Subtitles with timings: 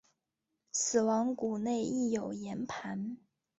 [0.71, 3.17] 死亡谷内亦有盐磐。